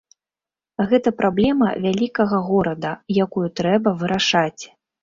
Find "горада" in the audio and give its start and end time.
2.49-2.91